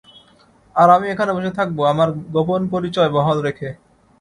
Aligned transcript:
আর 0.75 0.87
আমি 0.89 1.07
এখানে 1.09 1.31
বসে 1.33 1.51
থাকব, 1.57 1.77
আমার 1.93 2.09
গোপন 2.35 2.61
পরিচয় 2.73 3.09
বহাল 3.15 3.37
রেখে। 3.41 3.69